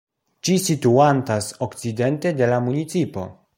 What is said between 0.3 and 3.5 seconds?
Ĝi situantas okcidente de la municipo.